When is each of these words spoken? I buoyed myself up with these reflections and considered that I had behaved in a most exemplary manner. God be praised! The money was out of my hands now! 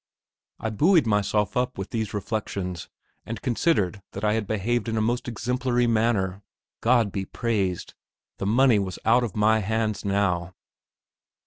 I 0.59 0.71
buoyed 0.71 1.05
myself 1.05 1.55
up 1.55 1.77
with 1.77 1.91
these 1.91 2.11
reflections 2.11 2.89
and 3.23 3.39
considered 3.39 4.01
that 4.13 4.23
I 4.23 4.33
had 4.33 4.47
behaved 4.47 4.89
in 4.89 4.97
a 4.97 4.99
most 4.99 5.27
exemplary 5.27 5.85
manner. 5.85 6.41
God 6.81 7.11
be 7.11 7.23
praised! 7.23 7.93
The 8.39 8.47
money 8.47 8.79
was 8.79 8.97
out 9.05 9.23
of 9.23 9.35
my 9.35 9.59
hands 9.59 10.03
now! 10.03 10.55